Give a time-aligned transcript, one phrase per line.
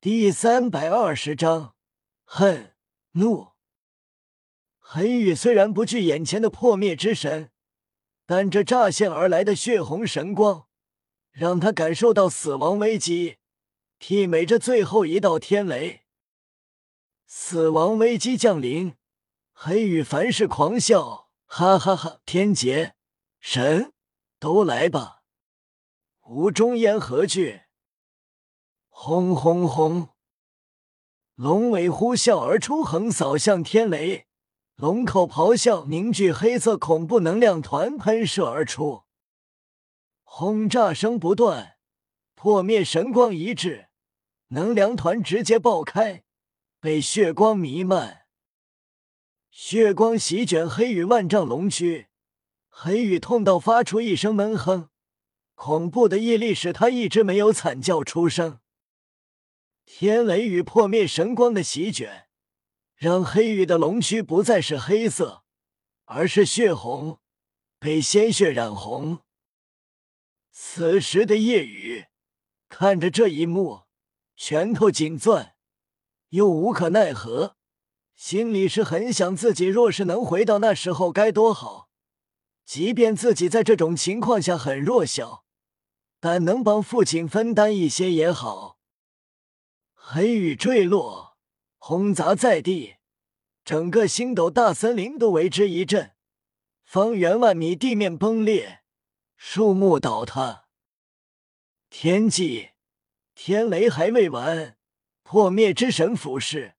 [0.00, 1.74] 第三百二十章
[2.24, 2.76] 恨
[3.14, 3.48] 怒。
[4.78, 7.50] 黑羽虽然不惧眼前的破灭之神，
[8.24, 10.68] 但这乍现而来的血红神光，
[11.32, 13.38] 让他感受到死亡危机，
[13.98, 16.04] 媲美着最后一道天雷。
[17.26, 18.94] 死亡危机降临，
[19.52, 22.20] 黑羽凡事狂笑，哈哈哈！
[22.24, 22.94] 天劫
[23.40, 23.92] 神
[24.38, 25.24] 都来吧，
[26.28, 27.62] 无中焉何惧？
[29.00, 30.08] 轰轰轰！
[31.36, 34.26] 龙尾呼啸而出，横扫向天雷。
[34.74, 39.04] 龙口咆哮，凝聚黑色恐怖能量团喷射而出，
[40.24, 41.76] 轰炸声不断。
[42.34, 43.86] 破灭神光一至，
[44.48, 46.24] 能量团直接爆开，
[46.80, 48.22] 被血光弥漫。
[49.52, 52.08] 血光席卷黑羽万丈龙躯，
[52.68, 54.88] 黑羽痛到发出一声闷哼，
[55.54, 58.58] 恐怖的毅力使他一直没有惨叫出声。
[59.90, 62.28] 天雷与破灭神光的席卷，
[62.94, 65.44] 让黑羽的龙躯不再是黑色，
[66.04, 67.20] 而是血红，
[67.80, 69.20] 被鲜血染红。
[70.52, 72.04] 此时的夜雨
[72.68, 73.84] 看着这一幕，
[74.36, 75.54] 拳头紧攥，
[76.28, 77.56] 又无可奈何，
[78.14, 81.88] 心里是很想自己若是能回到那时候该多好。
[82.66, 85.46] 即便自己在这种情况下很弱小，
[86.20, 88.77] 但能帮父亲分担一些也好。
[90.10, 91.36] 黑雨坠落，
[91.76, 92.94] 轰砸在地，
[93.62, 96.12] 整个星斗大森林都为之一震，
[96.82, 98.80] 方圆万米地面崩裂，
[99.36, 100.64] 树木倒塌。
[101.90, 102.70] 天际，
[103.34, 104.78] 天雷还未完，
[105.22, 106.76] 破灭之神俯视，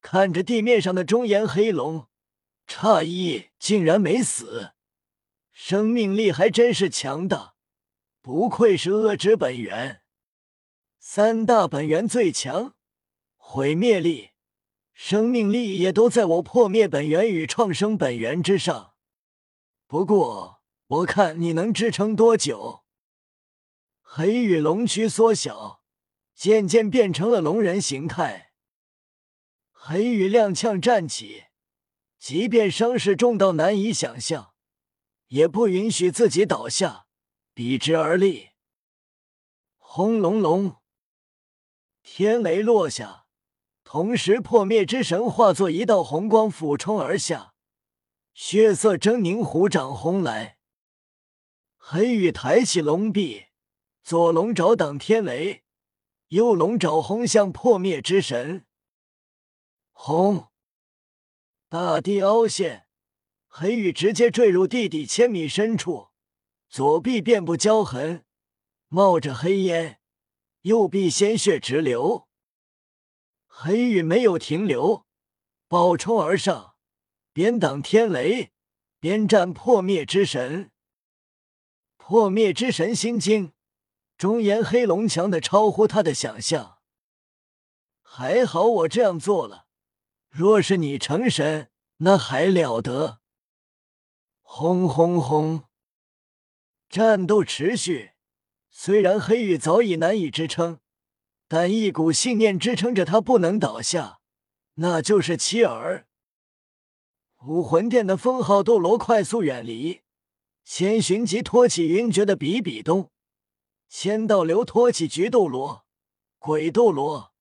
[0.00, 2.08] 看着地面上的中炎黑龙，
[2.66, 4.72] 诧异竟然没死，
[5.52, 7.54] 生命力还真是强大，
[8.20, 10.02] 不愧是恶之本源。
[11.08, 12.74] 三大本源最强，
[13.36, 14.32] 毁灭力、
[14.92, 18.94] 生命力也都在我破灭本源与创生本源之上。
[19.86, 22.84] 不过，我看你能支撑多久？
[24.02, 25.80] 黑羽龙躯缩小，
[26.34, 28.52] 渐渐变成了龙人形态。
[29.70, 31.44] 黑羽踉跄站起，
[32.18, 34.54] 即便伤势重到难以想象，
[35.28, 37.06] 也不允许自己倒下，
[37.54, 38.50] 笔直而立。
[39.78, 40.78] 轰隆隆！
[42.08, 43.26] 天雷落下，
[43.82, 47.52] 同时破灭之神化作一道红光俯冲而下，
[48.32, 50.58] 血色狰狞虎掌轰来。
[51.76, 53.46] 黑羽抬起龙臂，
[54.04, 55.64] 左龙爪挡天雷，
[56.28, 58.64] 右龙爪轰向破灭之神。
[59.90, 60.46] 轰！
[61.68, 62.86] 大地凹陷，
[63.48, 66.10] 黑羽直接坠入地底千米深处，
[66.68, 68.24] 左臂遍布焦痕，
[68.86, 69.98] 冒着黑烟。
[70.66, 72.26] 右臂鲜血直流，
[73.46, 75.06] 黑羽没有停留，
[75.68, 76.74] 暴冲而上，
[77.32, 78.52] 边挡天雷，
[78.98, 80.72] 边战破灭之神。
[81.96, 83.52] 破灭之神心惊，
[84.18, 86.78] 中言黑龙强的超乎他的想象。
[88.02, 89.68] 还好我这样做了，
[90.28, 93.20] 若是你成神，那还了得！
[94.42, 95.68] 轰轰轰，
[96.88, 98.15] 战斗持续。
[98.78, 100.80] 虽然黑羽早已难以支撑，
[101.48, 104.20] 但一股信念支撑着他不能倒下，
[104.74, 106.06] 那就是妻儿。
[107.46, 110.02] 武魂殿的封号斗罗快速远离，
[110.62, 113.10] 千寻疾托起云谲的比比东，
[113.88, 115.86] 千道流托起菊斗罗、
[116.38, 117.32] 鬼斗罗，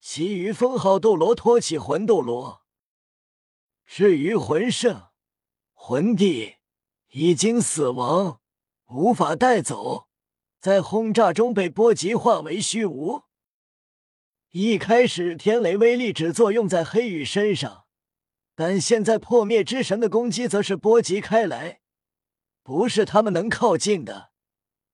[0.00, 2.64] 其余封号斗罗托起魂斗罗。
[3.86, 5.10] 至于魂圣、
[5.72, 6.56] 魂帝
[7.10, 8.40] 已经死亡，
[8.88, 10.08] 无法带走。
[10.62, 13.24] 在轰炸中被波及，化为虚无。
[14.52, 17.86] 一开始，天雷威力只作用在黑羽身上，
[18.54, 21.80] 但现在破灭之神的攻击则是波及开来，
[22.62, 24.30] 不是他们能靠近的。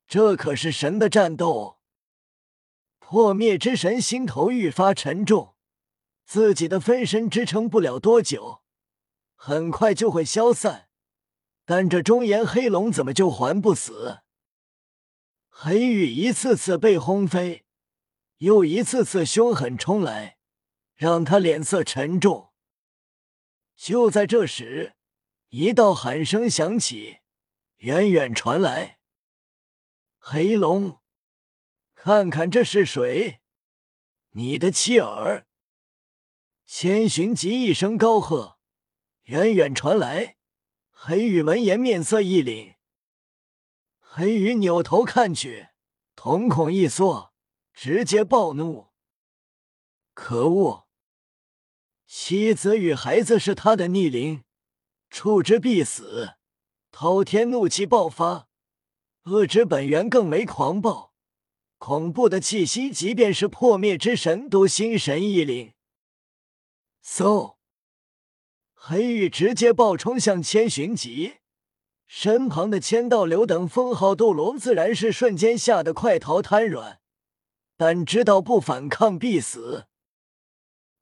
[0.06, 1.81] 这可是神的战斗。
[2.99, 5.55] 破灭之神心头愈发沉重，
[6.25, 8.62] 自己的分身支撑不了多久，
[9.35, 10.88] 很快就会消散。
[11.67, 14.20] 但这中炎黑龙怎么就还不死？
[15.60, 17.64] 黑羽一次次被轰飞，
[18.37, 20.38] 又一次次凶狠冲来，
[20.94, 22.52] 让他脸色沉重。
[23.75, 24.94] 就在这时，
[25.49, 27.19] 一道喊声响起，
[27.78, 29.00] 远远传来
[30.19, 31.00] ：“黑龙，
[31.96, 33.40] 看看这是谁？
[34.34, 35.49] 你的妻儿！”
[36.66, 38.60] 千寻疾一声高喝，
[39.25, 40.37] 远远传来。
[40.93, 42.78] 黑羽闻言，面色一凛。
[44.19, 45.69] 黑羽扭头看去，
[46.17, 47.32] 瞳孔一缩，
[47.73, 48.88] 直接暴怒。
[50.12, 50.88] 可恶！
[52.05, 54.43] 妻子与孩子是他的逆鳞，
[55.09, 56.35] 触之必死。
[56.91, 58.49] 滔天怒气爆发，
[59.26, 61.15] 恶之本源更为狂暴，
[61.76, 65.75] 恐怖的气息，即便是破灭之神都心神一凛。
[67.05, 67.59] 嗖！
[68.75, 71.37] 黑羽直接暴冲向千寻疾，
[72.10, 77.00] 身旁的千道流等封号斗罗自然是瞬间吓得快逃瘫软，
[77.76, 79.87] 但知道不反抗必死。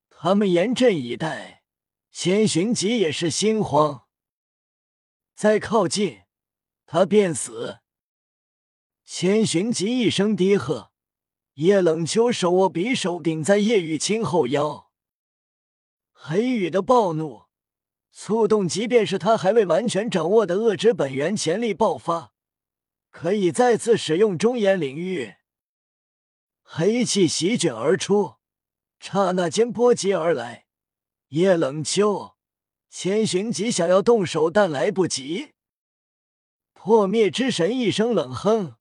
[0.09, 1.63] 他们严阵以待，
[2.11, 4.03] 千寻疾也是心慌。
[5.33, 6.23] 再靠近，
[6.85, 7.79] 他便死。
[9.05, 10.91] 千寻疾一声低喝，
[11.53, 14.91] 叶冷秋手握匕首顶在叶雨清后腰。
[16.11, 17.46] 黑羽的暴怒
[18.19, 22.33] 促动，即便是他还未完全掌握的恶之本源潜力爆发，
[23.11, 25.35] 可以再次使用中炎领域。
[26.63, 28.37] 黑气席卷而出。
[28.99, 30.65] 刹那间波及而来，
[31.27, 32.35] 叶冷秋、
[32.89, 35.53] 千寻疾想要动手，但来不及。
[36.73, 38.77] 破灭之神一声冷哼，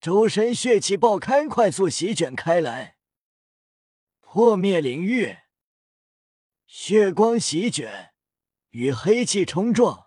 [0.00, 2.96] 周身血气爆开，快速席卷开来。
[4.20, 5.36] 破灭领域，
[6.66, 8.13] 血光席卷，
[8.74, 10.06] 与黑气冲撞，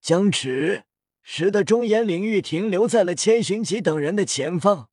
[0.00, 0.84] 僵持，
[1.22, 4.88] 使得中炎领域停留在了千寻疾等人的前方。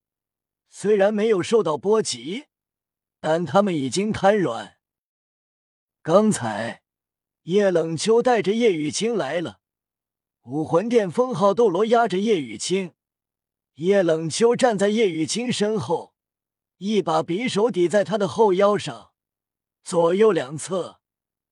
[0.69, 2.45] 虽然没有受到波及。
[3.23, 4.77] 但他们已经瘫软。
[6.01, 6.81] 刚才
[7.43, 9.59] 叶冷秋带着叶雨清来了，
[10.45, 12.93] 武魂殿封号斗罗压着叶雨清，
[13.75, 16.15] 叶冷秋站在叶雨清身后，
[16.77, 19.11] 一把匕首抵在他的后腰上，
[19.83, 21.00] 左右两侧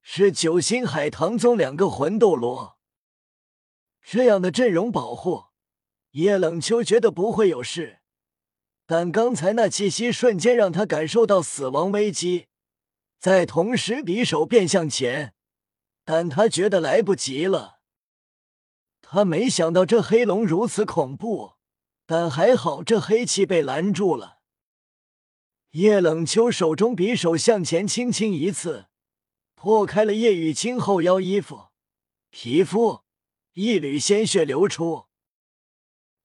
[0.01, 2.77] 是九星海棠宗两个魂斗罗。
[4.01, 5.45] 这样的阵容保护，
[6.11, 7.99] 叶冷秋觉得不会有事。
[8.85, 12.47] 但刚才那气息瞬间让他感受到死亡危机，
[13.19, 15.35] 在同时匕首便向前，
[16.03, 17.81] 但他觉得来不及了。
[18.99, 21.53] 他没想到这黑龙如此恐怖，
[22.07, 24.39] 但还好这黑气被拦住了。
[25.73, 28.88] 叶冷秋手中匕首向前轻轻一刺，
[29.61, 31.67] 破开了叶雨清后腰衣服，
[32.29, 33.01] 皮肤
[33.55, 35.07] 一缕鲜血流出。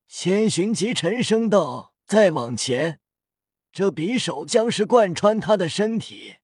[0.07, 1.93] 千寻疾沉声道。
[2.07, 3.01] 再往前，
[3.73, 6.37] 这匕首将是贯穿他的身体，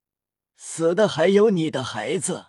[0.57, 2.47] 死的还有你的孩子。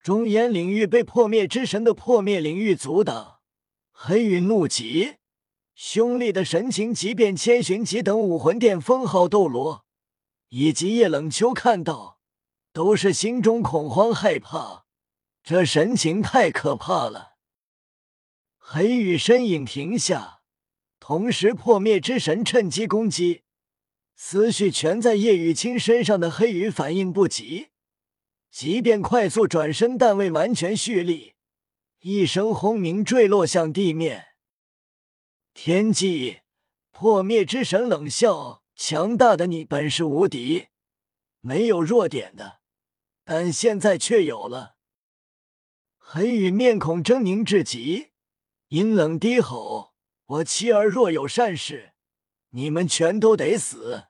[0.00, 3.40] 中炎领域被破灭之神的破灭领域阻挡，
[3.90, 5.16] 黑云怒极，
[5.74, 9.84] 凶厉的神情，即便千寻疾等武魂殿封号斗罗
[10.48, 12.20] 以及叶冷秋看到，
[12.72, 14.84] 都是心中恐慌害怕。
[15.42, 17.36] 这神情太可怕了。
[18.58, 20.40] 黑羽身影停下。
[20.98, 23.42] 同时，破灭之神趁机攻击，
[24.14, 27.70] 思绪全在叶雨清身上的黑羽反应不及，
[28.52, 31.34] 即便快速转身，但未完全蓄力，
[32.02, 34.26] 一声轰鸣坠落向地面。
[35.52, 36.38] 天际，
[36.92, 40.68] 破灭之神冷笑：“强大的你本是无敌，
[41.40, 42.60] 没有弱点的，
[43.24, 44.76] 但现在却有了。”
[45.98, 48.10] 黑羽面孔狰狞至极，
[48.68, 49.92] 阴冷低吼。
[50.26, 51.92] 我妻儿若有善事，
[52.50, 54.08] 你们全都得死。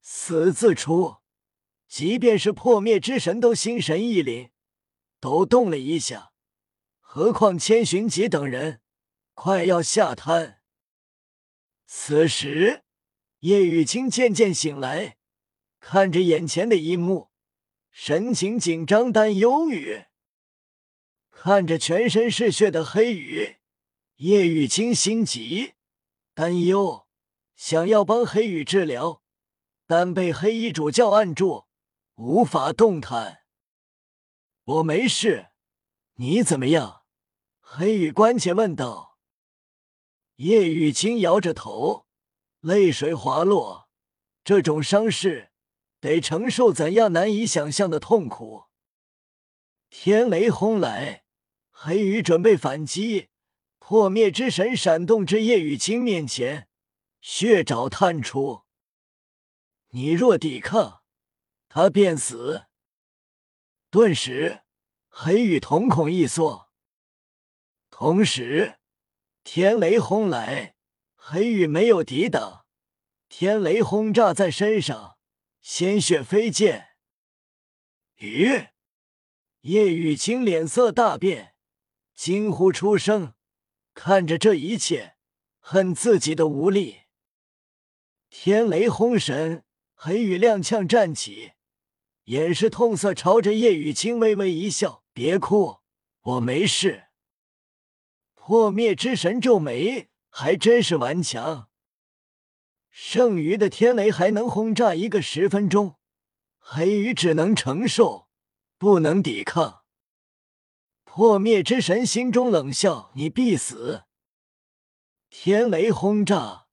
[0.00, 1.18] 死字出，
[1.86, 4.50] 即便是破灭之神都心神一凛，
[5.20, 6.32] 都动了一下，
[6.98, 8.80] 何况千寻疾等人，
[9.34, 10.60] 快要吓瘫。
[11.86, 12.84] 此时，
[13.40, 15.18] 叶雨清渐渐醒来，
[15.78, 17.27] 看着眼前的一幕，
[18.00, 20.04] 神情紧张但忧郁，
[21.32, 23.56] 看着全身是血的黑羽。
[24.18, 25.74] 叶雨清心急，
[26.32, 27.08] 担忧，
[27.56, 29.24] 想要帮黑羽治疗，
[29.84, 31.66] 但被黑衣主教按住，
[32.14, 33.40] 无法动弹。
[34.62, 35.48] 我没事，
[36.14, 37.02] 你怎么样？
[37.58, 39.18] 黑羽关切问道。
[40.36, 42.06] 叶雨清摇着头，
[42.60, 43.88] 泪水滑落。
[44.44, 45.47] 这种伤势
[46.00, 48.64] 得承受怎样难以想象的痛苦？
[49.90, 51.24] 天雷轰来，
[51.70, 53.28] 黑羽准备反击。
[53.78, 56.68] 破灭之神闪动至叶雨清面前，
[57.22, 58.64] 血爪探出。
[59.92, 61.02] 你若抵抗，
[61.70, 62.66] 他便死。
[63.90, 64.60] 顿时，
[65.08, 66.68] 黑羽瞳孔一缩，
[67.88, 68.78] 同时
[69.42, 70.74] 天雷轰来，
[71.16, 72.66] 黑羽没有抵挡，
[73.30, 75.17] 天雷轰炸在身上，
[75.60, 76.90] 鲜血飞溅。
[78.18, 78.70] 咦！
[79.62, 81.54] 叶雨晴脸色大变，
[82.14, 83.34] 惊呼出声。
[83.92, 85.16] 看着这一切，
[85.58, 87.00] 恨自己的无力。
[88.30, 91.52] 天雷轰神，黑羽踉跄站起，
[92.24, 95.80] 掩饰痛色，朝着叶雨晴微微一笑：“别哭，
[96.20, 97.08] 我没事。”
[98.34, 101.67] 破灭之神皱眉，还真是顽强。
[103.00, 105.94] 剩余的天雷还能轰炸一个十分钟，
[106.58, 108.26] 黑羽只能承受，
[108.76, 109.82] 不能抵抗。
[111.04, 114.02] 破灭之神心中冷笑：“你必死。”
[115.30, 116.66] 天雷轰炸，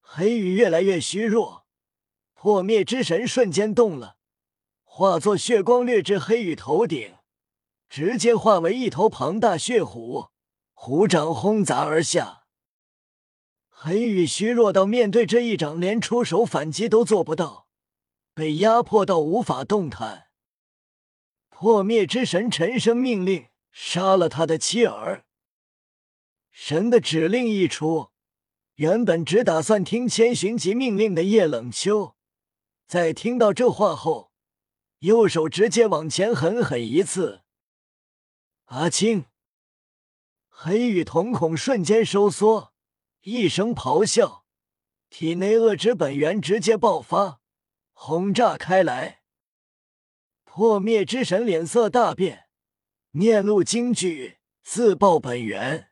[0.00, 1.64] 黑羽越来越虚弱。
[2.34, 4.16] 破灭之神瞬间动了，
[4.82, 7.14] 化作血光掠至黑羽头顶，
[7.88, 10.26] 直接化为一头庞大血虎，
[10.74, 12.47] 虎掌轰砸而下。
[13.80, 17.68] 黑羽虚弱到面对这一掌，连出手反击都做不到，
[18.34, 20.30] 被压迫到无法动弹。
[21.48, 25.24] 破灭之神沉声命令：“杀了他的妻儿。”
[26.50, 28.08] 神的指令一出，
[28.74, 32.16] 原本只打算听千寻疾命令的叶冷秋，
[32.88, 34.32] 在听到这话后，
[34.98, 37.42] 右手直接往前狠狠一刺。
[38.64, 39.26] 阿青，
[40.48, 42.72] 黑羽瞳孔瞬间收缩，
[43.22, 44.44] 一声咆哮，
[45.10, 47.40] 体内恶之本源直接爆发，
[47.92, 49.22] 轰炸开来。
[50.44, 52.48] 破灭之神脸色大变，
[53.10, 55.90] 面露惊惧，自爆本源。